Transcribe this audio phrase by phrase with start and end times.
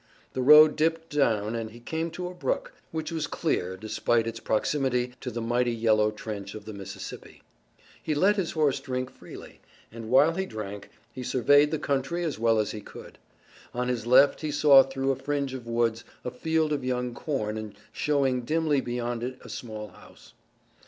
[0.33, 4.39] The road dipped down and he came to a brook, which was clear despite its
[4.39, 7.43] proximity to the mighty yellow trench of the Mississippi.
[8.01, 9.61] He let his horse drink freely,
[9.91, 13.19] and, while he drank, he surveyed the country as well as he could.
[13.75, 17.55] On his left he saw through a fringe of woods a field of young corn
[17.55, 20.33] and showing dimly beyond it a small house.